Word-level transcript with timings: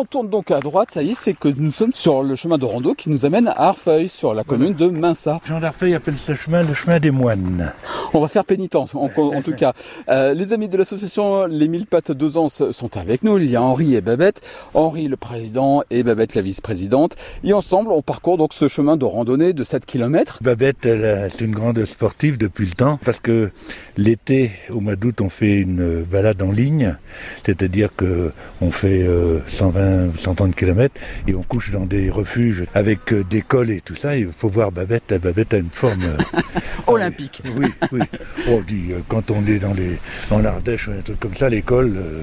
On 0.00 0.06
tourne 0.06 0.30
donc 0.30 0.50
à 0.50 0.60
droite, 0.60 0.92
ça 0.92 1.02
y 1.02 1.10
est, 1.10 1.14
c'est 1.14 1.34
que 1.34 1.48
nous 1.48 1.70
sommes 1.70 1.92
sur 1.92 2.22
le 2.22 2.34
chemin 2.34 2.56
de 2.56 2.64
rando 2.64 2.94
qui 2.94 3.10
nous 3.10 3.26
amène 3.26 3.48
à 3.48 3.68
Arfeuil, 3.68 4.08
sur 4.08 4.32
la 4.32 4.44
commune 4.44 4.72
de 4.72 4.88
Minsa. 4.88 5.40
Jean 5.44 5.60
d'Arfeuil 5.60 5.94
appelle 5.94 6.16
ce 6.16 6.34
chemin 6.34 6.62
le 6.62 6.72
chemin 6.72 6.98
des 6.98 7.10
moines. 7.10 7.70
On 8.12 8.20
va 8.20 8.28
faire 8.28 8.44
pénitence, 8.44 8.94
en, 8.94 9.08
en 9.16 9.42
tout 9.42 9.54
cas. 9.54 9.72
Euh, 10.08 10.34
les 10.34 10.52
amis 10.52 10.68
de 10.68 10.76
l'association 10.76 11.46
Les 11.46 11.68
Mille 11.68 11.86
Pattes 11.86 12.12
d'Ozance 12.12 12.70
sont 12.72 12.96
avec 12.96 13.22
nous. 13.22 13.38
Il 13.38 13.48
y 13.50 13.56
a 13.56 13.62
Henri 13.62 13.94
et 13.94 14.00
Babette. 14.00 14.40
Henri, 14.74 15.08
le 15.08 15.16
président, 15.16 15.82
et 15.90 16.02
Babette, 16.02 16.34
la 16.34 16.42
vice-présidente. 16.42 17.16
Et 17.44 17.52
ensemble, 17.52 17.92
on 17.92 18.02
parcourt 18.02 18.36
donc 18.36 18.52
ce 18.52 18.68
chemin 18.68 18.96
de 18.96 19.04
randonnée 19.04 19.52
de 19.52 19.64
7 19.64 19.86
km. 19.86 20.38
Babette, 20.42 20.84
elle, 20.86 21.30
c'est 21.30 21.44
une 21.44 21.54
grande 21.54 21.84
sportive 21.84 22.36
depuis 22.38 22.66
le 22.66 22.72
temps, 22.72 22.98
parce 23.04 23.20
que 23.20 23.50
l'été, 23.96 24.50
au 24.70 24.80
mois 24.80 24.96
d'août, 24.96 25.20
on 25.20 25.28
fait 25.28 25.58
une 25.58 26.02
balade 26.02 26.42
en 26.42 26.50
ligne, 26.50 26.96
c'est-à-dire 27.44 27.90
que 27.96 28.32
on 28.60 28.70
fait 28.70 29.06
euh, 29.06 29.40
120, 29.46 30.18
130 30.18 30.54
km 30.54 30.94
et 31.26 31.34
on 31.34 31.42
couche 31.42 31.70
dans 31.70 31.86
des 31.86 32.10
refuges 32.10 32.64
avec 32.74 33.12
euh, 33.12 33.24
des 33.24 33.42
cols 33.42 33.70
et 33.70 33.80
tout 33.80 33.94
ça. 33.96 34.16
Il 34.16 34.32
faut 34.32 34.48
voir 34.48 34.72
Babette. 34.72 35.14
Babette 35.20 35.54
a 35.54 35.58
une 35.58 35.70
forme 35.70 36.02
euh, 36.04 36.40
Olympique. 36.86 37.42
Oui, 37.56 37.66
oui. 37.92 37.99
On 38.48 38.60
dit 38.62 38.92
euh, 38.92 39.00
quand 39.08 39.30
on 39.30 39.46
est 39.46 39.58
dans 39.58 39.74
les 39.74 39.98
dans 40.30 40.38
l'Ardèche 40.40 40.88
ou 40.88 40.92
un 40.92 41.00
truc 41.02 41.20
comme 41.20 41.34
ça, 41.34 41.48
l'école. 41.48 41.94
euh, 41.96 42.22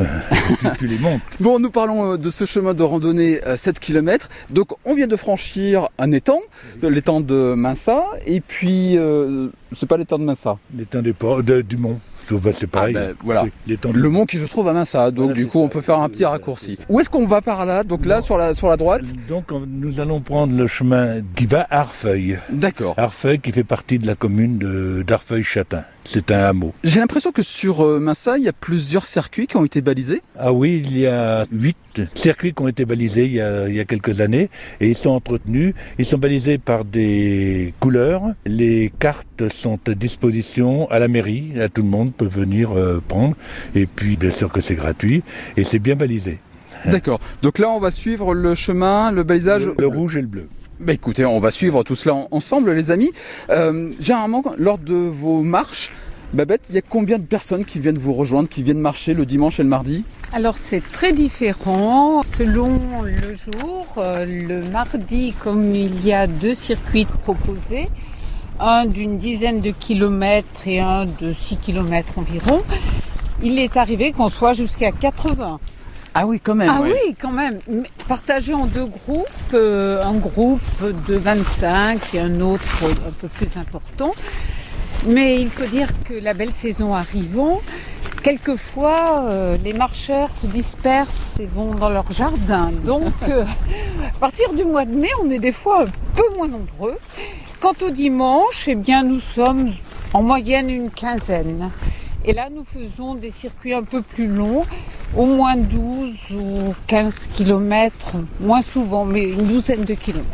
euh, 0.00 0.04
tu, 0.60 0.66
tu 0.78 0.86
les 0.86 0.98
montes. 0.98 1.20
Bon, 1.40 1.58
nous 1.58 1.70
parlons 1.70 2.16
de 2.16 2.30
ce 2.30 2.46
chemin 2.46 2.72
de 2.72 2.82
randonnée 2.82 3.40
euh, 3.46 3.56
7 3.58 3.78
km. 3.78 4.28
Donc, 4.50 4.68
on 4.86 4.94
vient 4.94 5.06
de 5.06 5.16
franchir 5.16 5.88
un 5.98 6.12
étang, 6.12 6.40
l'étang 6.82 7.20
de 7.20 7.52
Minsa. 7.54 8.02
Et 8.26 8.40
puis, 8.40 8.96
euh, 8.96 9.48
c'est 9.76 9.86
pas 9.86 9.98
l'étang 9.98 10.18
de 10.18 10.24
Minsa. 10.24 10.56
L'étang 10.74 11.02
des 11.02 11.12
ports, 11.12 11.42
de- 11.42 11.60
du 11.60 11.76
mont. 11.76 12.00
Bah, 12.30 12.50
c'est 12.54 12.66
pareil. 12.66 12.96
Ah, 12.98 13.12
voilà. 13.24 13.44
Le 13.92 14.08
mont 14.08 14.26
qui 14.26 14.38
se 14.38 14.44
trouve 14.44 14.68
à 14.68 14.72
Minsa. 14.72 15.10
Donc, 15.10 15.26
Voilà, 15.26 15.34
du 15.34 15.46
coup, 15.46 15.58
ça. 15.58 15.64
on 15.64 15.68
peut 15.68 15.80
faire 15.80 15.98
un 15.98 16.08
petit 16.08 16.24
raccourci. 16.24 16.78
Où 16.88 17.00
est-ce 17.00 17.10
qu'on 17.10 17.26
va 17.26 17.40
par 17.42 17.66
là 17.66 17.84
Donc, 17.84 18.06
là, 18.06 18.16
Non. 18.16 18.22
sur 18.22 18.36
la, 18.38 18.54
sur 18.54 18.68
la 18.68 18.76
droite? 18.76 19.02
Donc 19.28 19.50
on- 19.52 19.64
nous 19.66 20.00
allons 20.00 20.20
prendre 20.20 20.56
le 20.56 20.66
chemin 20.66 21.20
qui 21.34 21.46
va 21.46 21.62
à 21.70 21.80
Arfeuil. 21.80 22.38
D'accord. 22.50 22.94
Arfeuil 22.96 23.38
qui 23.40 23.52
fait 23.52 23.64
partie 23.64 23.98
de 23.98 24.06
la 24.06 24.14
commune 24.14 24.58
d'Arfeuil-Châtain. 25.06 25.84
C'est 26.04 26.32
un 26.32 26.40
hameau. 26.40 26.72
J'ai 26.82 26.98
l'impression 26.98 27.30
que 27.30 27.44
sur 27.44 27.84
euh, 27.84 28.00
Minsa, 28.00 28.36
il 28.36 28.42
y 28.42 28.48
a 28.48 28.52
plusieurs 28.52 29.06
circuits 29.06 29.46
qui 29.46 29.56
ont 29.56 29.64
été 29.64 29.80
balisés. 29.82 30.20
Ah 30.36 30.52
oui, 30.52 30.82
il 30.84 30.98
y 30.98 31.06
a 31.06 31.44
huit 31.52 31.76
circuits 32.14 32.52
qui 32.54 32.60
ont 32.62 32.66
été 32.66 32.84
balisés 32.84 33.26
il 33.26 33.34
y 33.34 33.40
a, 33.40 33.68
il 33.68 33.74
y 33.76 33.78
a 33.80 33.84
quelques 33.84 34.20
années 34.20 34.50
et 34.80 34.88
ils 34.88 34.96
sont 34.96 35.10
entretenus. 35.10 35.74
Ils 36.00 36.04
sont 36.04 36.18
balisés 36.18 36.58
par 36.58 36.84
des 36.84 37.72
couleurs. 37.78 38.22
Les 38.46 38.92
cartes 38.98 39.48
sont 39.50 39.78
à 39.86 39.94
disposition 39.94 40.90
à 40.90 40.98
la 40.98 41.06
mairie. 41.06 41.52
À 41.60 41.68
tout 41.68 41.82
le 41.82 41.88
monde 41.88 42.12
peut 42.22 42.40
venir 42.40 42.72
euh, 42.72 43.02
prendre. 43.06 43.34
Et 43.74 43.86
puis 43.86 44.16
bien 44.16 44.30
sûr 44.30 44.50
que 44.50 44.60
c'est 44.60 44.74
gratuit 44.74 45.22
et 45.56 45.64
c'est 45.64 45.78
bien 45.78 45.96
balisé. 45.96 46.38
D'accord. 46.86 47.20
Donc 47.42 47.58
là, 47.58 47.68
on 47.70 47.78
va 47.78 47.90
suivre 47.90 48.34
le 48.34 48.54
chemin, 48.54 49.12
le 49.12 49.22
balisage. 49.22 49.66
Le, 49.66 49.74
le 49.78 49.86
rouge 49.86 50.16
et 50.16 50.20
le 50.20 50.26
bleu. 50.26 50.48
Bah 50.80 50.92
écoutez, 50.92 51.24
on 51.24 51.38
va 51.38 51.50
suivre 51.50 51.84
tout 51.84 51.94
cela 51.94 52.14
en- 52.16 52.28
ensemble, 52.32 52.72
les 52.72 52.90
amis. 52.90 53.12
Euh, 53.50 53.90
généralement, 54.00 54.42
lors 54.58 54.78
de 54.78 54.94
vos 54.94 55.42
marches, 55.42 55.92
Babette, 56.32 56.62
il 56.70 56.74
y 56.74 56.78
a 56.78 56.82
combien 56.82 57.18
de 57.18 57.24
personnes 57.24 57.64
qui 57.64 57.78
viennent 57.78 57.98
vous 57.98 58.14
rejoindre, 58.14 58.48
qui 58.48 58.62
viennent 58.62 58.80
marcher 58.80 59.14
le 59.14 59.26
dimanche 59.26 59.60
et 59.60 59.62
le 59.62 59.68
mardi? 59.68 60.02
Alors 60.32 60.56
c'est 60.56 60.82
très 60.90 61.12
différent 61.12 62.22
selon 62.38 62.80
le 63.02 63.34
jour. 63.34 63.86
Euh, 63.98 64.24
Le 64.24 64.62
mardi, 64.70 65.34
comme 65.44 65.74
il 65.74 66.04
y 66.04 66.12
a 66.12 66.26
deux 66.26 66.54
circuits 66.54 67.04
proposés, 67.22 67.88
un 68.60 68.86
d'une 68.86 69.18
dizaine 69.18 69.60
de 69.60 69.70
kilomètres 69.70 70.66
et 70.66 70.80
un 70.80 71.06
de 71.06 71.32
6 71.32 71.56
kilomètres 71.58 72.12
environ, 72.16 72.62
il 73.42 73.58
est 73.58 73.76
arrivé 73.76 74.12
qu'on 74.12 74.28
soit 74.28 74.52
jusqu'à 74.52 74.92
80. 74.92 75.58
Ah 76.14 76.26
oui, 76.26 76.40
quand 76.40 76.54
même. 76.54 76.70
Ah 76.70 76.80
oui, 76.82 77.14
quand 77.18 77.30
même. 77.30 77.58
Partagé 78.06 78.52
en 78.52 78.66
deux 78.66 78.84
groupes, 78.84 79.26
euh, 79.54 80.04
un 80.04 80.14
groupe 80.14 80.60
de 81.08 81.14
25 81.14 82.14
et 82.14 82.20
un 82.20 82.40
autre 82.40 82.84
un 82.84 83.12
peu 83.20 83.28
plus 83.28 83.56
important. 83.56 84.12
Mais 85.06 85.40
il 85.40 85.48
faut 85.48 85.66
dire 85.66 85.88
que 86.04 86.14
la 86.14 86.34
belle 86.34 86.52
saison 86.52 86.94
arrivant, 86.94 87.60
quelquefois 88.22 89.24
euh, 89.24 89.56
les 89.64 89.72
marcheurs 89.72 90.30
se 90.34 90.46
dispersent 90.46 91.40
et 91.40 91.46
vont 91.46 91.74
dans 91.74 91.88
leur 91.88 92.10
jardin. 92.12 92.70
Donc 92.84 93.14
euh, 93.28 93.44
à 94.06 94.18
partir 94.20 94.52
du 94.52 94.64
mois 94.64 94.84
de 94.84 94.94
mai, 94.94 95.08
on 95.24 95.30
est 95.30 95.38
des 95.38 95.52
fois 95.52 95.84
un 95.84 95.90
peu 96.14 96.36
moins 96.36 96.48
nombreux. 96.48 96.98
Quant 97.62 97.74
au 97.86 97.90
dimanche, 97.90 98.66
eh 98.66 98.74
bien 98.74 99.04
nous 99.04 99.20
sommes 99.20 99.70
en 100.12 100.24
moyenne 100.24 100.68
une 100.68 100.90
quinzaine. 100.90 101.70
Et 102.24 102.32
là, 102.32 102.48
nous 102.52 102.64
faisons 102.64 103.14
des 103.14 103.30
circuits 103.30 103.72
un 103.72 103.84
peu 103.84 104.02
plus 104.02 104.26
longs, 104.26 104.64
au 105.16 105.26
moins 105.26 105.56
12 105.56 106.10
ou 106.32 106.74
15 106.88 107.14
kilomètres, 107.32 108.16
moins 108.40 108.62
souvent, 108.62 109.04
mais 109.04 109.30
une 109.30 109.46
douzaine 109.46 109.84
de 109.84 109.94
kilomètres. 109.94 110.26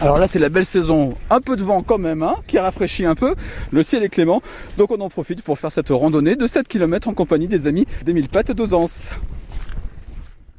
Alors 0.00 0.18
là, 0.18 0.28
c'est 0.28 0.38
la 0.38 0.50
belle 0.50 0.64
saison. 0.64 1.16
Un 1.30 1.40
peu 1.40 1.56
de 1.56 1.64
vent 1.64 1.82
quand 1.82 1.98
même, 1.98 2.22
hein, 2.22 2.36
qui 2.46 2.60
rafraîchit 2.60 3.06
un 3.06 3.16
peu. 3.16 3.34
Le 3.72 3.82
ciel 3.82 4.04
est 4.04 4.08
clément. 4.08 4.40
Donc 4.76 4.92
on 4.92 5.00
en 5.00 5.08
profite 5.08 5.42
pour 5.42 5.58
faire 5.58 5.72
cette 5.72 5.88
randonnée 5.88 6.36
de 6.36 6.46
7 6.46 6.68
km 6.68 7.08
en 7.08 7.14
compagnie 7.14 7.48
des 7.48 7.66
amis 7.66 7.86
des 8.04 8.12
mille 8.12 8.28
pattes 8.28 8.52
d'Ozance. 8.52 9.10